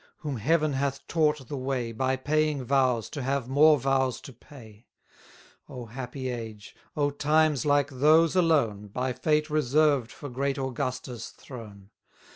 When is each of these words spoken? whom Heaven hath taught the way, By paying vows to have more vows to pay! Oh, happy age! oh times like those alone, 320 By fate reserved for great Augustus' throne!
whom 0.17 0.37
Heaven 0.37 0.73
hath 0.73 1.05
taught 1.05 1.47
the 1.47 1.59
way, 1.59 1.91
By 1.91 2.15
paying 2.15 2.63
vows 2.63 3.07
to 3.11 3.21
have 3.21 3.47
more 3.47 3.77
vows 3.77 4.19
to 4.21 4.33
pay! 4.33 4.87
Oh, 5.69 5.85
happy 5.85 6.29
age! 6.29 6.75
oh 6.97 7.11
times 7.11 7.67
like 7.67 7.91
those 7.91 8.35
alone, 8.35 8.89
320 8.89 8.93
By 8.93 9.13
fate 9.13 9.51
reserved 9.51 10.11
for 10.11 10.27
great 10.27 10.57
Augustus' 10.57 11.29
throne! 11.29 11.91